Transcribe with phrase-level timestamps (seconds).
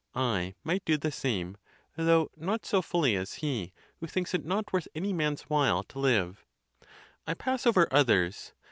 [0.15, 1.57] I might do the same,
[1.95, 5.99] though not so fully as he, who thinks it not worth any man's while to
[5.99, 6.43] live.
[7.27, 8.51] I pass over others.